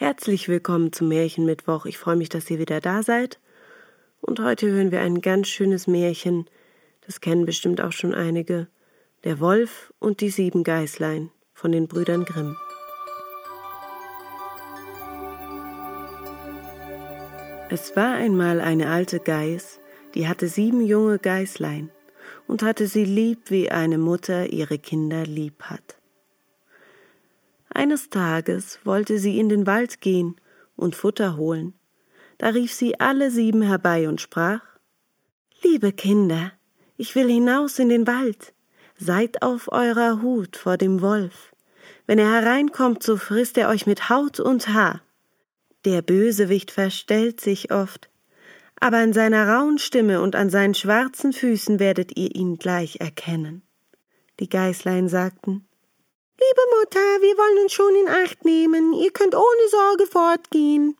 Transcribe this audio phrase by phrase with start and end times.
[0.00, 1.84] Herzlich willkommen zum Märchenmittwoch.
[1.84, 3.40] Ich freue mich, dass ihr wieder da seid.
[4.20, 6.48] Und heute hören wir ein ganz schönes Märchen.
[7.04, 8.68] Das kennen bestimmt auch schon einige.
[9.24, 12.56] Der Wolf und die sieben Geißlein von den Brüdern Grimm.
[17.68, 19.80] Es war einmal eine alte Geiß,
[20.14, 21.90] die hatte sieben junge Geißlein
[22.46, 25.97] und hatte sie lieb, wie eine Mutter ihre Kinder lieb hat.
[27.78, 30.34] Eines Tages wollte sie in den Wald gehen
[30.74, 31.74] und Futter holen.
[32.36, 34.62] Da rief sie alle sieben herbei und sprach
[35.62, 36.50] Liebe Kinder,
[36.96, 38.52] ich will hinaus in den Wald,
[38.96, 41.54] seid auf eurer Hut vor dem Wolf.
[42.04, 45.00] Wenn er hereinkommt, so frisst er euch mit Haut und Haar.
[45.84, 48.10] Der Bösewicht verstellt sich oft,
[48.80, 53.62] aber an seiner rauen Stimme und an seinen schwarzen Füßen werdet ihr ihn gleich erkennen.
[54.40, 55.67] Die Geißlein sagten
[56.40, 60.96] Liebe Mutter, wir wollen uns schon in Acht nehmen, ihr könnt ohne Sorge fortgehen.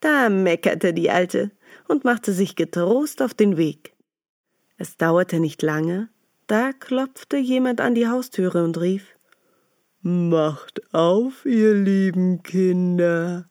[0.00, 1.50] Da meckerte die Alte
[1.88, 3.92] und machte sich getrost auf den Weg.
[4.78, 6.08] Es dauerte nicht lange,
[6.46, 9.04] da klopfte jemand an die Haustüre und rief
[10.00, 13.50] Macht auf, ihr lieben Kinder,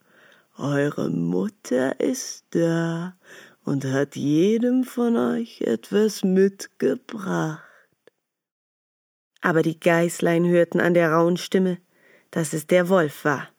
[0.58, 3.16] eure Mutter ist da
[3.64, 7.73] und hat jedem von euch etwas mitgebracht.
[9.44, 11.78] Aber die Geißlein hörten an der rauen Stimme,
[12.32, 13.50] dass es der Wolf war.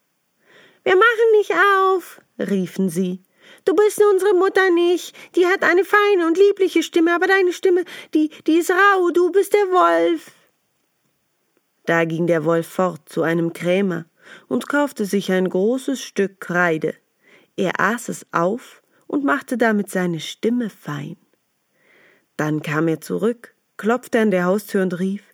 [0.82, 3.22] Wir machen nicht auf, riefen sie.
[3.66, 5.14] Du bist unsere Mutter nicht.
[5.36, 9.10] Die hat eine feine und liebliche Stimme, aber deine Stimme, die, die ist rau.
[9.10, 10.32] Du bist der Wolf.
[11.84, 14.06] Da ging der Wolf fort zu einem Krämer
[14.48, 16.94] und kaufte sich ein großes Stück Kreide.
[17.56, 21.18] Er aß es auf und machte damit seine Stimme fein.
[22.38, 25.33] Dann kam er zurück, klopfte an der Haustür und rief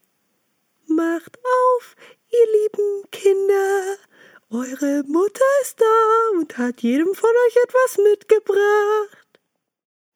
[1.00, 1.96] Macht auf,
[2.30, 3.96] ihr lieben Kinder,
[4.50, 9.40] eure Mutter ist da und hat jedem von euch etwas mitgebracht.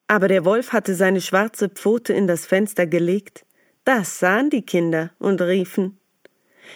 [0.09, 3.47] Aber der Wolf hatte seine schwarze Pfote in das Fenster gelegt.
[3.85, 5.99] Das sahen die Kinder und riefen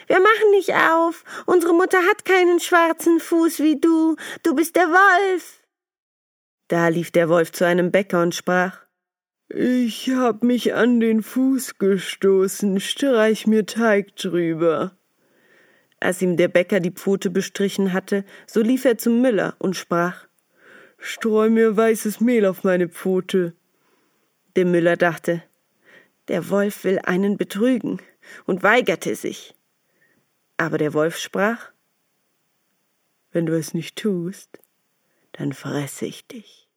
[0.06, 1.24] wir machen nicht auf.
[1.46, 4.16] Unsere Mutter hat keinen schwarzen Fuß wie du.
[4.42, 5.62] Du bist der Wolf.
[6.68, 8.80] Da lief der Wolf zu einem Bäcker und sprach
[9.50, 14.94] Ich hab mich an den Fuß gestoßen, streich mir Teig drüber.
[16.00, 20.26] Als ihm der Bäcker die Pfote bestrichen hatte, so lief er zum Müller und sprach
[20.98, 23.54] Streu mir weißes Mehl auf meine Pfote.
[24.54, 25.42] Der Müller dachte,
[26.28, 28.02] der Wolf will einen betrügen
[28.44, 29.54] und weigerte sich.
[30.58, 31.70] Aber der Wolf sprach
[33.32, 34.58] Wenn du es nicht tust,
[35.32, 36.67] dann fresse ich dich.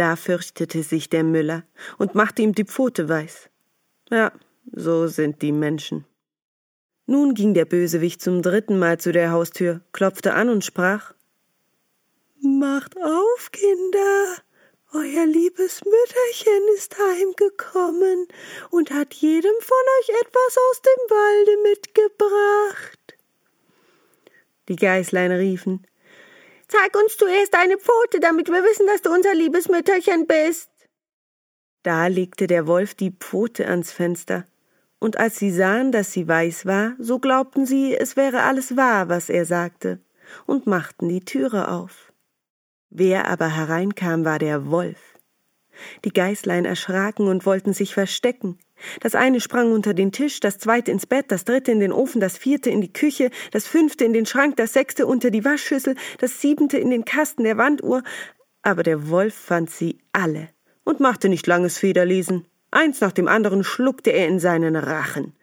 [0.00, 1.62] Da fürchtete sich der Müller
[1.98, 3.50] und machte ihm die Pfote weiß.
[4.08, 4.32] Ja,
[4.72, 6.06] so sind die Menschen.
[7.04, 11.12] Nun ging der Bösewicht zum dritten Mal zu der Haustür, klopfte an und sprach
[12.40, 14.36] Macht auf, Kinder,
[14.94, 18.26] euer liebes Mütterchen ist heimgekommen
[18.70, 23.18] und hat jedem von euch etwas aus dem Walde mitgebracht.
[24.70, 25.86] Die Geißlein riefen
[26.70, 30.70] Zeig uns zuerst deine Pfote, damit wir wissen, dass du unser liebes Mütterchen bist.
[31.82, 34.44] Da legte der Wolf die Pfote ans Fenster,
[35.00, 39.08] und als sie sahen, dass sie weiß war, so glaubten sie, es wäre alles wahr,
[39.08, 39.98] was er sagte,
[40.46, 42.12] und machten die Türe auf.
[42.88, 45.18] Wer aber hereinkam, war der Wolf.
[46.04, 48.60] Die Geißlein erschraken und wollten sich verstecken.
[49.00, 52.20] Das eine sprang unter den Tisch, das zweite ins Bett, das dritte in den Ofen,
[52.20, 55.96] das vierte in die Küche, das fünfte in den Schrank, das sechste unter die Waschschüssel,
[56.18, 58.02] das siebente in den Kasten der Wanduhr.
[58.62, 60.48] Aber der Wolf fand sie alle
[60.84, 62.46] und machte nicht langes Federlesen.
[62.70, 65.34] Eins nach dem anderen schluckte er in seinen Rachen.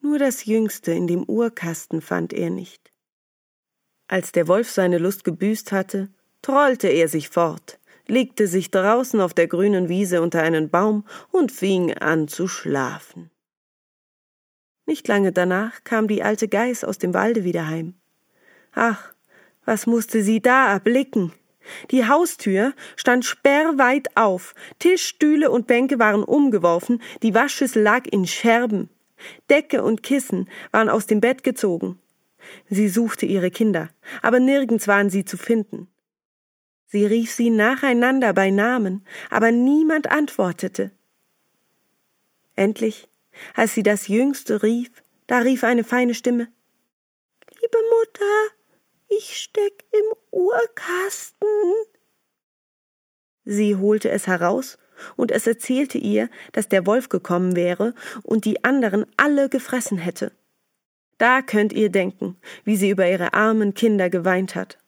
[0.00, 2.92] Nur das jüngste in dem Uhrkasten fand er nicht.
[4.08, 6.08] Als der Wolf seine Lust gebüßt hatte,
[6.42, 7.79] trollte er sich fort,
[8.10, 13.30] legte sich draußen auf der grünen Wiese unter einen Baum und fing an zu schlafen.
[14.86, 17.94] Nicht lange danach kam die alte Geiß aus dem Walde wieder heim.
[18.74, 19.12] Ach,
[19.64, 21.32] was musste sie da erblicken?
[21.90, 28.26] Die Haustür stand sperrweit auf, Tisch, Stühle und Bänke waren umgeworfen, die Waschschüssel lag in
[28.26, 28.88] Scherben,
[29.48, 31.98] Decke und Kissen waren aus dem Bett gezogen.
[32.68, 33.90] Sie suchte ihre Kinder,
[34.22, 35.88] aber nirgends waren sie zu finden.
[36.90, 40.90] Sie rief sie nacheinander bei Namen, aber niemand antwortete.
[42.56, 43.08] Endlich,
[43.54, 44.90] als sie das Jüngste rief,
[45.28, 46.48] da rief eine feine Stimme
[47.60, 48.54] Liebe Mutter,
[49.08, 51.48] ich steck im Uhrkasten.
[53.44, 54.78] Sie holte es heraus,
[55.16, 60.32] und es erzählte ihr, dass der Wolf gekommen wäre und die anderen alle gefressen hätte.
[61.18, 64.78] Da könnt ihr denken, wie sie über ihre armen Kinder geweint hat.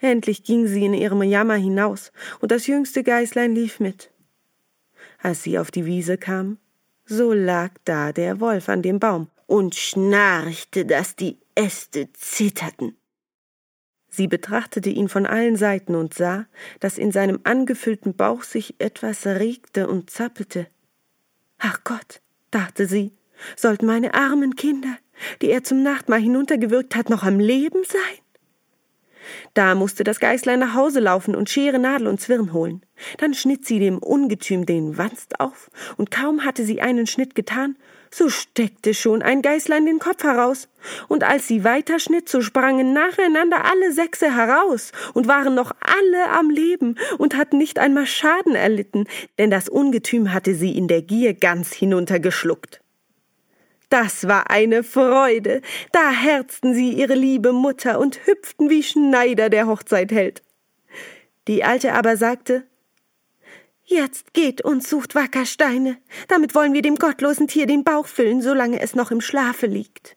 [0.00, 4.10] Endlich ging sie in ihrem Jammer hinaus, und das jüngste Geißlein lief mit.
[5.22, 6.58] Als sie auf die Wiese kam,
[7.04, 12.96] so lag da der Wolf an dem Baum und schnarchte, dass die Äste zitterten.
[14.08, 16.46] Sie betrachtete ihn von allen Seiten und sah,
[16.80, 20.68] dass in seinem angefüllten Bauch sich etwas regte und zappelte.
[21.58, 22.20] Ach Gott,
[22.50, 23.12] dachte sie,
[23.56, 24.96] sollten meine armen Kinder,
[25.42, 28.25] die er zum Nachtmahl hinuntergewürgt hat, noch am Leben sein?
[29.56, 32.82] Da musste das Geißlein nach Hause laufen und Schere, Nadel und Zwirn holen.
[33.16, 37.76] Dann schnitt sie dem Ungetüm den Wanst auf, und kaum hatte sie einen Schnitt getan,
[38.10, 40.68] so steckte schon ein Geißlein den Kopf heraus.
[41.08, 46.50] Und als sie weiterschnitt, so sprangen nacheinander alle Sechse heraus und waren noch alle am
[46.50, 49.06] Leben und hatten nicht einmal Schaden erlitten,
[49.38, 52.82] denn das Ungetüm hatte sie in der Gier ganz hinuntergeschluckt.
[53.88, 55.62] Das war eine Freude.
[55.92, 60.42] Da herzten sie ihre liebe Mutter und hüpften wie Schneider der Hochzeit hält.
[61.46, 62.64] Die Alte aber sagte,
[63.88, 65.98] Jetzt geht und sucht Wackersteine.
[66.26, 70.16] Damit wollen wir dem gottlosen Tier den Bauch füllen, solange es noch im Schlafe liegt.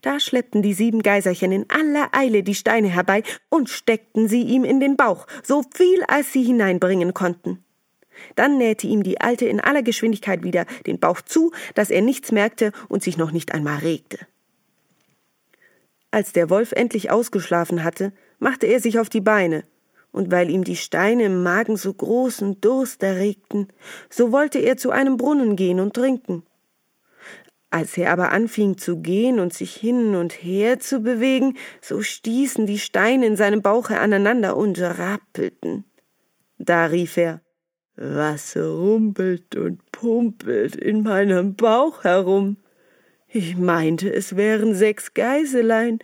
[0.00, 4.64] Da schleppten die sieben Geiserchen in aller Eile die Steine herbei und steckten sie ihm
[4.64, 7.64] in den Bauch, so viel als sie hineinbringen konnten.
[8.36, 12.32] Dann nähte ihm die Alte in aller Geschwindigkeit wieder den Bauch zu, dass er nichts
[12.32, 14.18] merkte und sich noch nicht einmal regte.
[16.10, 19.64] Als der Wolf endlich ausgeschlafen hatte, machte er sich auf die Beine,
[20.12, 23.68] und weil ihm die Steine im Magen so großen Durst erregten,
[24.10, 26.44] so wollte er zu einem Brunnen gehen und trinken.
[27.70, 32.66] Als er aber anfing zu gehen und sich hin und her zu bewegen, so stießen
[32.66, 35.84] die Steine in seinem Bauche aneinander und rappelten.
[36.58, 37.40] Da rief er
[38.02, 42.56] was rumpelt und pumpelt in meinem Bauch herum?
[43.28, 46.00] Ich meinte, es wären sechs Geiselein,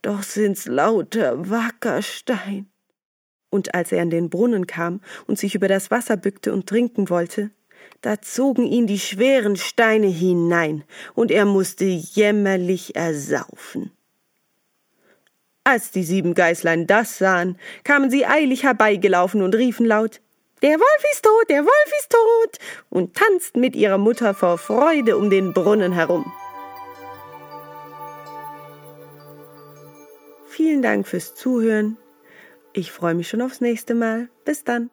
[0.00, 2.70] doch sind's lauter Wackerstein.
[3.50, 7.10] Und als er an den Brunnen kam und sich über das Wasser bückte und trinken
[7.10, 7.50] wollte,
[8.00, 10.84] da zogen ihn die schweren Steine hinein,
[11.14, 13.92] und er musste jämmerlich ersaufen.
[15.64, 20.21] Als die sieben Geißlein das sahen, kamen sie eilig herbeigelaufen und riefen laut
[20.62, 22.58] der Wolf ist tot, der Wolf ist tot,
[22.90, 26.32] und tanzten mit ihrer Mutter vor Freude um den Brunnen herum.
[30.48, 31.96] Vielen Dank fürs Zuhören.
[32.72, 34.28] Ich freue mich schon aufs nächste Mal.
[34.44, 34.90] Bis dann.